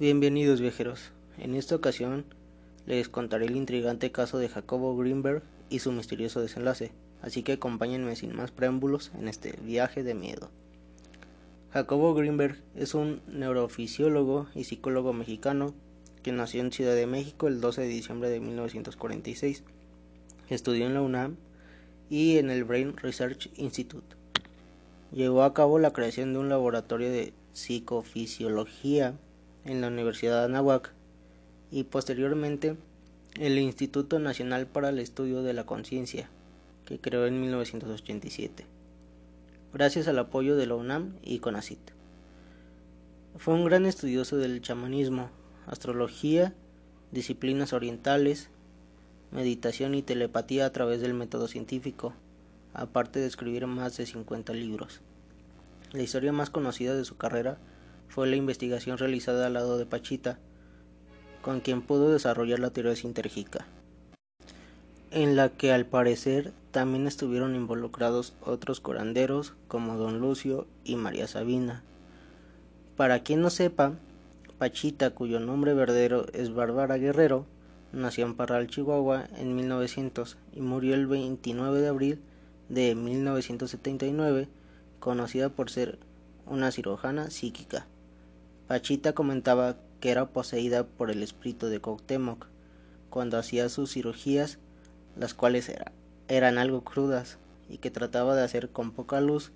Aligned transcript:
Bienvenidos 0.00 0.60
viajeros. 0.60 1.10
En 1.38 1.56
esta 1.56 1.74
ocasión 1.74 2.24
les 2.86 3.08
contaré 3.08 3.46
el 3.46 3.56
intrigante 3.56 4.12
caso 4.12 4.38
de 4.38 4.48
Jacobo 4.48 4.96
Greenberg 4.96 5.42
y 5.70 5.80
su 5.80 5.90
misterioso 5.90 6.40
desenlace, 6.40 6.92
así 7.20 7.42
que 7.42 7.54
acompáñenme 7.54 8.14
sin 8.14 8.32
más 8.32 8.52
preámbulos 8.52 9.10
en 9.18 9.26
este 9.26 9.58
viaje 9.60 10.04
de 10.04 10.14
miedo. 10.14 10.50
Jacobo 11.72 12.14
Greenberg 12.14 12.58
es 12.76 12.94
un 12.94 13.22
neurofisiólogo 13.26 14.46
y 14.54 14.62
psicólogo 14.62 15.12
mexicano 15.12 15.74
que 16.22 16.30
nació 16.30 16.60
en 16.60 16.70
Ciudad 16.70 16.94
de 16.94 17.08
México 17.08 17.48
el 17.48 17.60
12 17.60 17.80
de 17.80 17.88
diciembre 17.88 18.30
de 18.30 18.38
1946. 18.38 19.64
Estudió 20.48 20.86
en 20.86 20.94
la 20.94 21.02
UNAM 21.02 21.34
y 22.08 22.38
en 22.38 22.50
el 22.50 22.62
Brain 22.62 22.96
Research 22.98 23.50
Institute. 23.56 24.14
Llevó 25.10 25.42
a 25.42 25.54
cabo 25.54 25.80
la 25.80 25.92
creación 25.92 26.34
de 26.34 26.38
un 26.38 26.48
laboratorio 26.48 27.10
de 27.10 27.32
psicofisiología 27.52 29.16
en 29.64 29.80
la 29.80 29.88
Universidad 29.88 30.40
de 30.40 30.44
Anáhuac 30.46 30.92
y 31.70 31.84
posteriormente 31.84 32.76
el 33.34 33.58
Instituto 33.58 34.18
Nacional 34.18 34.66
para 34.66 34.88
el 34.88 34.98
Estudio 34.98 35.42
de 35.42 35.52
la 35.52 35.64
Conciencia, 35.64 36.28
que 36.84 36.98
creó 36.98 37.26
en 37.26 37.40
1987, 37.40 38.66
gracias 39.72 40.08
al 40.08 40.18
apoyo 40.18 40.56
de 40.56 40.66
la 40.66 40.74
UNAM 40.74 41.14
y 41.22 41.38
CONACIT. 41.38 41.78
Fue 43.36 43.54
un 43.54 43.64
gran 43.64 43.86
estudioso 43.86 44.36
del 44.36 44.62
chamanismo, 44.62 45.30
astrología, 45.66 46.54
disciplinas 47.12 47.72
orientales, 47.72 48.48
meditación 49.30 49.94
y 49.94 50.02
telepatía 50.02 50.66
a 50.66 50.72
través 50.72 51.00
del 51.00 51.14
método 51.14 51.46
científico, 51.46 52.14
aparte 52.74 53.20
de 53.20 53.26
escribir 53.26 53.66
más 53.66 53.96
de 53.96 54.06
50 54.06 54.52
libros. 54.54 55.00
La 55.92 56.02
historia 56.02 56.32
más 56.32 56.50
conocida 56.50 56.94
de 56.94 57.04
su 57.04 57.16
carrera 57.16 57.58
fue 58.08 58.26
la 58.26 58.36
investigación 58.36 58.98
realizada 58.98 59.46
al 59.46 59.54
lado 59.54 59.78
de 59.78 59.86
Pachita, 59.86 60.38
con 61.42 61.60
quien 61.60 61.82
pudo 61.82 62.10
desarrollar 62.10 62.58
la 62.58 62.70
teoría 62.70 62.96
sintérgica, 62.96 63.66
en 65.10 65.36
la 65.36 65.50
que 65.50 65.72
al 65.72 65.86
parecer 65.86 66.52
también 66.70 67.06
estuvieron 67.06 67.54
involucrados 67.54 68.34
otros 68.40 68.80
curanderos 68.80 69.54
como 69.68 69.96
Don 69.96 70.18
Lucio 70.20 70.66
y 70.84 70.96
María 70.96 71.26
Sabina. 71.26 71.82
Para 72.96 73.22
quien 73.22 73.40
no 73.40 73.50
sepa, 73.50 73.92
Pachita, 74.58 75.10
cuyo 75.10 75.38
nombre 75.38 75.72
verdadero 75.74 76.26
es 76.32 76.52
Bárbara 76.52 76.96
Guerrero, 76.96 77.46
nació 77.92 78.26
en 78.26 78.34
Parral, 78.34 78.66
Chihuahua 78.66 79.28
en 79.36 79.54
1900 79.54 80.36
y 80.52 80.60
murió 80.60 80.94
el 80.94 81.06
29 81.06 81.80
de 81.80 81.88
abril 81.88 82.20
de 82.68 82.94
1979, 82.94 84.48
conocida 84.98 85.48
por 85.48 85.70
ser 85.70 85.98
una 86.46 86.70
cirujana 86.72 87.30
psíquica. 87.30 87.86
Pachita 88.68 89.14
comentaba 89.14 89.76
que 89.98 90.10
era 90.10 90.26
poseída 90.26 90.84
por 90.84 91.10
el 91.10 91.22
espíritu 91.22 91.68
de 91.68 91.80
Cuauhtémoc 91.80 92.48
cuando 93.08 93.38
hacía 93.38 93.70
sus 93.70 93.94
cirugías, 93.94 94.58
las 95.16 95.32
cuales 95.32 95.72
eran 96.28 96.58
algo 96.58 96.84
crudas 96.84 97.38
y 97.70 97.78
que 97.78 97.90
trataba 97.90 98.36
de 98.36 98.42
hacer 98.42 98.68
con 98.68 98.92
poca 98.92 99.22
luz, 99.22 99.52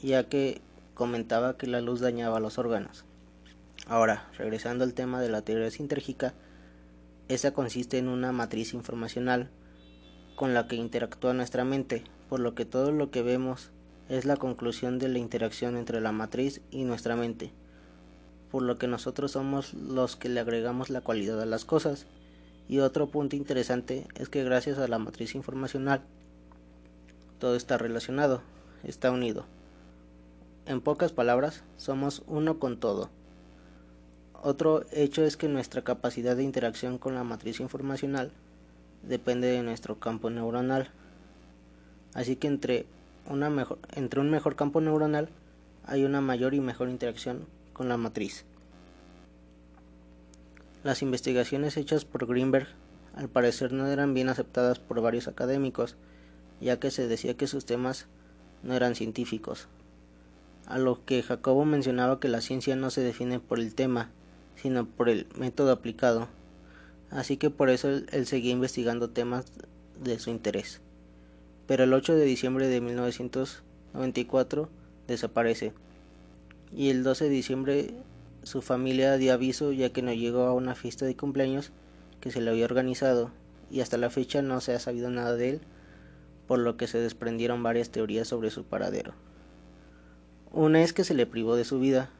ya 0.00 0.28
que 0.28 0.60
comentaba 0.94 1.56
que 1.56 1.66
la 1.66 1.80
luz 1.80 1.98
dañaba 1.98 2.38
los 2.38 2.56
órganos. 2.56 3.04
Ahora, 3.88 4.30
regresando 4.38 4.84
al 4.84 4.94
tema 4.94 5.20
de 5.20 5.28
la 5.28 5.42
teoría 5.42 5.72
sintérgica, 5.72 6.34
esa 7.26 7.52
consiste 7.52 7.98
en 7.98 8.06
una 8.06 8.30
matriz 8.30 8.74
informacional 8.74 9.50
con 10.36 10.54
la 10.54 10.68
que 10.68 10.76
interactúa 10.76 11.34
nuestra 11.34 11.64
mente, 11.64 12.04
por 12.28 12.38
lo 12.38 12.54
que 12.54 12.64
todo 12.64 12.92
lo 12.92 13.10
que 13.10 13.22
vemos 13.22 13.72
es 14.08 14.24
la 14.24 14.36
conclusión 14.36 15.00
de 15.00 15.08
la 15.08 15.18
interacción 15.18 15.76
entre 15.76 16.00
la 16.00 16.12
matriz 16.12 16.60
y 16.70 16.84
nuestra 16.84 17.16
mente 17.16 17.52
por 18.54 18.62
lo 18.62 18.78
que 18.78 18.86
nosotros 18.86 19.32
somos 19.32 19.74
los 19.74 20.14
que 20.14 20.28
le 20.28 20.38
agregamos 20.38 20.88
la 20.88 21.00
cualidad 21.00 21.42
a 21.42 21.44
las 21.44 21.64
cosas. 21.64 22.06
Y 22.68 22.78
otro 22.78 23.08
punto 23.08 23.34
interesante 23.34 24.06
es 24.14 24.28
que 24.28 24.44
gracias 24.44 24.78
a 24.78 24.86
la 24.86 25.00
matriz 25.00 25.34
informacional 25.34 26.02
todo 27.40 27.56
está 27.56 27.78
relacionado, 27.78 28.42
está 28.84 29.10
unido. 29.10 29.44
En 30.66 30.80
pocas 30.80 31.10
palabras, 31.10 31.64
somos 31.78 32.22
uno 32.28 32.60
con 32.60 32.78
todo. 32.78 33.10
Otro 34.40 34.84
hecho 34.92 35.24
es 35.24 35.36
que 35.36 35.48
nuestra 35.48 35.82
capacidad 35.82 36.36
de 36.36 36.44
interacción 36.44 36.96
con 36.96 37.16
la 37.16 37.24
matriz 37.24 37.58
informacional 37.58 38.30
depende 39.02 39.48
de 39.48 39.64
nuestro 39.64 39.98
campo 39.98 40.30
neuronal. 40.30 40.90
Así 42.12 42.36
que 42.36 42.46
entre, 42.46 42.86
entre 43.96 44.20
un 44.20 44.30
mejor 44.30 44.54
campo 44.54 44.80
neuronal 44.80 45.28
hay 45.88 46.04
una 46.04 46.20
mayor 46.20 46.54
y 46.54 46.60
mejor 46.60 46.88
interacción 46.88 47.46
con 47.74 47.90
la 47.90 47.98
matriz. 47.98 48.46
Las 50.82 51.02
investigaciones 51.02 51.76
hechas 51.76 52.06
por 52.06 52.26
Greenberg 52.26 52.68
al 53.14 53.28
parecer 53.28 53.72
no 53.72 53.86
eran 53.86 54.14
bien 54.14 54.28
aceptadas 54.28 54.78
por 54.78 55.00
varios 55.00 55.28
académicos, 55.28 55.96
ya 56.60 56.80
que 56.80 56.90
se 56.90 57.06
decía 57.06 57.36
que 57.36 57.46
sus 57.46 57.66
temas 57.66 58.06
no 58.62 58.74
eran 58.74 58.94
científicos. 58.94 59.68
A 60.66 60.78
lo 60.78 61.04
que 61.04 61.22
Jacobo 61.22 61.64
mencionaba 61.64 62.20
que 62.20 62.28
la 62.28 62.40
ciencia 62.40 62.74
no 62.74 62.90
se 62.90 63.02
define 63.02 63.38
por 63.38 63.60
el 63.60 63.74
tema, 63.74 64.10
sino 64.56 64.86
por 64.86 65.08
el 65.08 65.26
método 65.36 65.72
aplicado. 65.72 66.28
Así 67.10 67.36
que 67.36 67.50
por 67.50 67.70
eso 67.70 67.88
él, 67.88 68.06
él 68.12 68.26
seguía 68.26 68.52
investigando 68.52 69.10
temas 69.10 69.44
de 70.02 70.18
su 70.18 70.30
interés. 70.30 70.80
Pero 71.66 71.84
el 71.84 71.92
8 71.92 72.14
de 72.14 72.24
diciembre 72.24 72.66
de 72.68 72.80
1994 72.80 74.68
desaparece 75.06 75.72
y 76.74 76.90
el 76.90 77.04
12 77.04 77.24
de 77.24 77.30
diciembre 77.30 77.94
su 78.42 78.60
familia 78.60 79.16
dio 79.16 79.32
aviso 79.32 79.72
ya 79.72 79.90
que 79.90 80.02
no 80.02 80.12
llegó 80.12 80.42
a 80.42 80.52
una 80.52 80.74
fiesta 80.74 81.06
de 81.06 81.16
cumpleaños 81.16 81.70
que 82.20 82.30
se 82.30 82.40
le 82.40 82.50
había 82.50 82.64
organizado 82.64 83.30
y 83.70 83.80
hasta 83.80 83.96
la 83.96 84.10
fecha 84.10 84.42
no 84.42 84.60
se 84.60 84.74
ha 84.74 84.78
sabido 84.78 85.10
nada 85.10 85.34
de 85.36 85.50
él, 85.50 85.60
por 86.46 86.58
lo 86.58 86.76
que 86.76 86.86
se 86.86 86.98
desprendieron 86.98 87.62
varias 87.62 87.90
teorías 87.90 88.28
sobre 88.28 88.50
su 88.50 88.64
paradero. 88.64 89.14
Una 90.52 90.82
es 90.82 90.92
que 90.92 91.04
se 91.04 91.14
le 91.14 91.26
privó 91.26 91.56
de 91.56 91.64
su 91.64 91.80
vida 91.80 92.10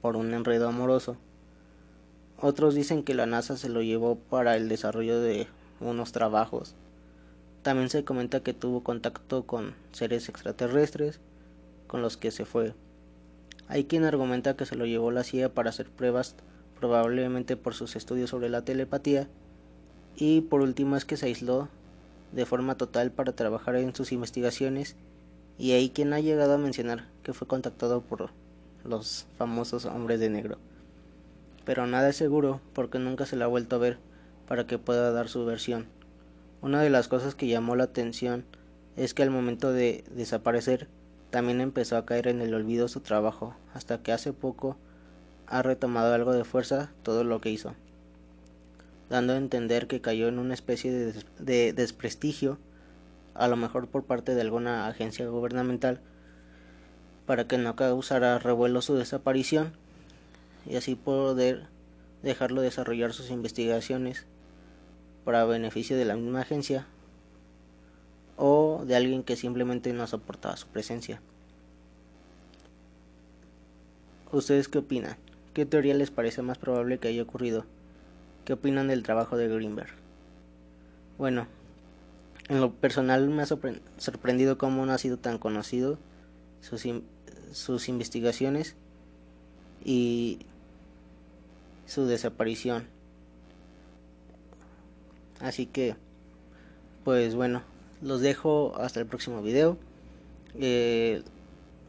por 0.00 0.16
un 0.16 0.32
enredo 0.34 0.68
amoroso. 0.68 1.16
Otros 2.40 2.74
dicen 2.74 3.02
que 3.02 3.14
la 3.14 3.26
NASA 3.26 3.56
se 3.56 3.68
lo 3.68 3.82
llevó 3.82 4.16
para 4.16 4.56
el 4.56 4.68
desarrollo 4.68 5.20
de 5.20 5.46
unos 5.80 6.12
trabajos. 6.12 6.74
También 7.62 7.90
se 7.90 8.04
comenta 8.04 8.40
que 8.40 8.52
tuvo 8.52 8.82
contacto 8.82 9.46
con 9.46 9.74
seres 9.92 10.28
extraterrestres 10.28 11.20
con 11.86 12.02
los 12.02 12.16
que 12.16 12.30
se 12.30 12.44
fue 12.44 12.74
hay 13.68 13.84
quien 13.84 14.04
argumenta 14.04 14.56
que 14.56 14.66
se 14.66 14.76
lo 14.76 14.86
llevó 14.86 15.10
la 15.10 15.24
CIA 15.24 15.52
para 15.52 15.70
hacer 15.70 15.90
pruebas, 15.90 16.34
probablemente 16.78 17.56
por 17.56 17.74
sus 17.74 17.96
estudios 17.96 18.30
sobre 18.30 18.48
la 18.48 18.62
telepatía, 18.62 19.28
y 20.16 20.42
por 20.42 20.60
último 20.60 20.96
es 20.96 21.04
que 21.04 21.16
se 21.16 21.26
aisló 21.26 21.68
de 22.32 22.46
forma 22.46 22.76
total 22.76 23.10
para 23.10 23.32
trabajar 23.32 23.76
en 23.76 23.94
sus 23.94 24.12
investigaciones, 24.12 24.96
y 25.58 25.72
hay 25.72 25.90
quien 25.90 26.12
ha 26.12 26.20
llegado 26.20 26.54
a 26.54 26.58
mencionar 26.58 27.06
que 27.22 27.32
fue 27.32 27.48
contactado 27.48 28.02
por 28.02 28.30
los 28.84 29.26
famosos 29.36 29.84
hombres 29.86 30.20
de 30.20 30.30
negro. 30.30 30.58
Pero 31.64 31.86
nada 31.86 32.10
es 32.10 32.16
seguro 32.16 32.60
porque 32.74 32.98
nunca 32.98 33.26
se 33.26 33.36
la 33.36 33.46
ha 33.46 33.48
vuelto 33.48 33.76
a 33.76 33.80
ver 33.80 33.98
para 34.46 34.66
que 34.66 34.78
pueda 34.78 35.10
dar 35.10 35.28
su 35.28 35.44
versión. 35.44 35.86
Una 36.62 36.80
de 36.80 36.90
las 36.90 37.08
cosas 37.08 37.34
que 37.34 37.48
llamó 37.48 37.74
la 37.74 37.84
atención 37.84 38.44
es 38.96 39.14
que 39.14 39.22
al 39.22 39.30
momento 39.30 39.72
de 39.72 40.04
desaparecer 40.14 40.88
también 41.30 41.60
empezó 41.60 41.96
a 41.96 42.06
caer 42.06 42.28
en 42.28 42.40
el 42.40 42.54
olvido 42.54 42.88
su 42.88 43.00
trabajo, 43.00 43.54
hasta 43.74 44.02
que 44.02 44.12
hace 44.12 44.32
poco 44.32 44.76
ha 45.46 45.62
retomado 45.62 46.14
algo 46.14 46.32
de 46.32 46.44
fuerza 46.44 46.90
todo 47.02 47.24
lo 47.24 47.40
que 47.40 47.50
hizo, 47.50 47.74
dando 49.10 49.32
a 49.32 49.36
entender 49.36 49.86
que 49.86 50.00
cayó 50.00 50.28
en 50.28 50.38
una 50.38 50.54
especie 50.54 50.92
de, 50.92 51.24
de 51.38 51.72
desprestigio, 51.72 52.58
a 53.34 53.48
lo 53.48 53.56
mejor 53.56 53.88
por 53.88 54.04
parte 54.04 54.34
de 54.34 54.40
alguna 54.40 54.86
agencia 54.88 55.28
gubernamental, 55.28 56.00
para 57.26 57.46
que 57.46 57.58
no 57.58 57.76
causara 57.76 58.38
revuelo 58.38 58.82
su 58.82 58.94
desaparición 58.94 59.72
y 60.64 60.76
así 60.76 60.94
poder 60.94 61.66
dejarlo 62.22 62.60
desarrollar 62.60 63.12
sus 63.12 63.30
investigaciones 63.30 64.26
para 65.24 65.44
beneficio 65.44 65.96
de 65.96 66.04
la 66.04 66.16
misma 66.16 66.42
agencia 66.42 66.86
o 68.36 68.84
de 68.86 68.96
alguien 68.96 69.22
que 69.22 69.36
simplemente 69.36 69.92
no 69.92 70.06
soportaba 70.06 70.56
su 70.56 70.66
presencia. 70.68 71.20
¿Ustedes 74.32 74.68
qué 74.68 74.78
opinan? 74.78 75.16
¿Qué 75.54 75.64
teoría 75.64 75.94
les 75.94 76.10
parece 76.10 76.42
más 76.42 76.58
probable 76.58 76.98
que 76.98 77.08
haya 77.08 77.22
ocurrido? 77.22 77.64
¿Qué 78.44 78.52
opinan 78.52 78.88
del 78.88 79.02
trabajo 79.02 79.36
de 79.36 79.48
Greenberg? 79.48 79.90
Bueno, 81.16 81.46
en 82.48 82.60
lo 82.60 82.72
personal 82.72 83.28
me 83.28 83.42
ha 83.42 83.46
sorprendido 83.46 84.58
cómo 84.58 84.84
no 84.84 84.92
ha 84.92 84.98
sido 84.98 85.16
tan 85.18 85.38
conocido 85.38 85.98
sus, 86.60 86.84
sus 87.52 87.88
investigaciones 87.88 88.76
y 89.84 90.40
su 91.86 92.06
desaparición. 92.06 92.88
Así 95.40 95.66
que, 95.66 95.96
pues 97.04 97.34
bueno, 97.34 97.62
los 98.02 98.20
dejo 98.20 98.74
hasta 98.76 99.00
el 99.00 99.06
próximo 99.06 99.42
video. 99.42 99.78
Eh, 100.58 101.22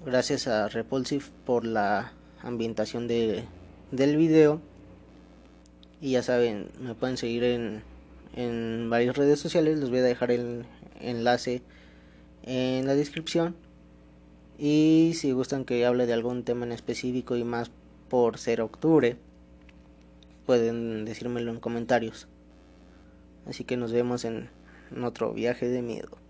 gracias 0.05 0.47
a 0.47 0.67
Repulsive 0.67 1.25
por 1.45 1.65
la 1.65 2.13
ambientación 2.41 3.07
de, 3.07 3.43
del 3.91 4.17
video. 4.17 4.61
Y 5.99 6.11
ya 6.11 6.23
saben, 6.23 6.69
me 6.79 6.93
pueden 6.93 7.17
seguir 7.17 7.43
en, 7.43 7.83
en 8.35 8.89
varias 8.89 9.17
redes 9.17 9.39
sociales. 9.39 9.79
Les 9.79 9.89
voy 9.89 9.99
a 9.99 10.03
dejar 10.03 10.31
el 10.31 10.65
enlace 10.99 11.61
en 12.43 12.85
la 12.85 12.95
descripción. 12.95 13.55
Y 14.59 15.13
si 15.15 15.31
gustan 15.31 15.65
que 15.65 15.85
hable 15.85 16.05
de 16.05 16.13
algún 16.13 16.43
tema 16.43 16.65
en 16.65 16.71
específico 16.71 17.35
y 17.35 17.43
más 17.43 17.71
por 18.09 18.37
ser 18.37 18.61
octubre, 18.61 19.17
pueden 20.45 21.05
decírmelo 21.05 21.51
en 21.51 21.59
comentarios. 21.59 22.27
Así 23.47 23.63
que 23.63 23.77
nos 23.77 23.91
vemos 23.91 24.25
en 24.91 25.03
otro 25.03 25.33
viaje 25.33 25.67
de 25.67 25.81
miedo. 25.81 26.26